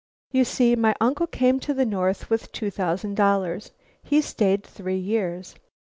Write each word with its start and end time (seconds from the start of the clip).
"You 0.31 0.45
see, 0.45 0.75
my 0.75 0.95
uncle 0.99 1.27
came 1.27 1.59
to 1.59 1.75
the 1.75 1.85
North 1.85 2.31
with 2.31 2.51
two 2.51 2.71
thousand 2.71 3.13
dollars. 3.15 3.71
He 4.01 4.19
stayed 4.21 4.63
three 4.63 4.97
years. 4.97 5.53